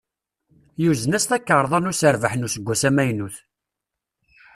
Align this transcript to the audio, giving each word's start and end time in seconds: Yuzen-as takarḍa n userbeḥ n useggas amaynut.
Yuzen-as 0.81 1.25
takarḍa 1.29 1.79
n 1.79 1.89
userbeḥ 1.91 2.33
n 2.35 2.45
useggas 2.47 2.83
amaynut. 2.89 3.35